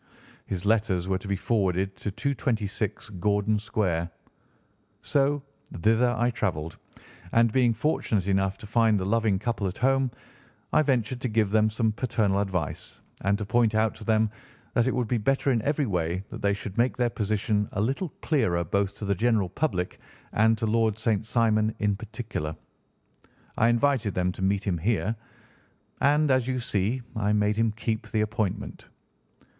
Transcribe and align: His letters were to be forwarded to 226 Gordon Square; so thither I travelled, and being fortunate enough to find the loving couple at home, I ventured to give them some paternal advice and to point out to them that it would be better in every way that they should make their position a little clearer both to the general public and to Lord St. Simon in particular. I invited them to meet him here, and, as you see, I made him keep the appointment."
His 0.47 0.65
letters 0.65 1.07
were 1.07 1.19
to 1.19 1.27
be 1.27 1.35
forwarded 1.35 1.95
to 1.97 2.09
226 2.09 3.09
Gordon 3.19 3.59
Square; 3.59 4.09
so 5.03 5.43
thither 5.71 6.09
I 6.17 6.31
travelled, 6.31 6.79
and 7.33 7.53
being 7.53 7.71
fortunate 7.75 8.25
enough 8.27 8.57
to 8.57 8.65
find 8.65 8.99
the 8.99 9.05
loving 9.05 9.37
couple 9.37 9.67
at 9.67 9.77
home, 9.77 10.09
I 10.73 10.81
ventured 10.81 11.21
to 11.21 11.27
give 11.27 11.51
them 11.51 11.69
some 11.69 11.91
paternal 11.91 12.39
advice 12.39 12.99
and 13.23 13.37
to 13.37 13.45
point 13.45 13.75
out 13.75 13.93
to 13.93 14.03
them 14.03 14.31
that 14.73 14.87
it 14.87 14.95
would 14.95 15.07
be 15.07 15.19
better 15.19 15.51
in 15.51 15.61
every 15.61 15.85
way 15.85 16.23
that 16.31 16.41
they 16.41 16.53
should 16.55 16.79
make 16.79 16.97
their 16.97 17.11
position 17.11 17.69
a 17.73 17.79
little 17.79 18.09
clearer 18.23 18.63
both 18.63 18.95
to 18.95 19.05
the 19.05 19.13
general 19.13 19.49
public 19.49 19.99
and 20.33 20.57
to 20.57 20.65
Lord 20.65 20.97
St. 20.97 21.27
Simon 21.27 21.75
in 21.77 21.95
particular. 21.95 22.55
I 23.55 23.67
invited 23.67 24.15
them 24.15 24.31
to 24.31 24.41
meet 24.41 24.63
him 24.63 24.79
here, 24.79 25.15
and, 26.01 26.31
as 26.31 26.47
you 26.47 26.59
see, 26.59 27.03
I 27.15 27.33
made 27.33 27.55
him 27.57 27.71
keep 27.73 28.07
the 28.07 28.21
appointment." 28.21 28.87